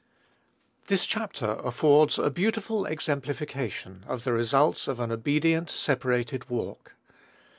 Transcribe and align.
This 0.87 1.05
chapter 1.05 1.59
affords 1.63 2.17
a 2.17 2.31
beautiful 2.31 2.85
exemplification 2.87 4.03
of 4.07 4.23
the 4.23 4.33
results 4.33 4.87
of 4.87 4.99
an 4.99 5.11
obedient, 5.11 5.69
separated 5.69 6.49
walk. 6.49 6.95